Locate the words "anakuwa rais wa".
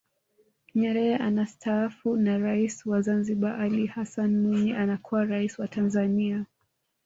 4.73-5.67